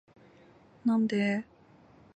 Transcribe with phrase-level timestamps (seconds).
[0.83, 1.45] なんでーーー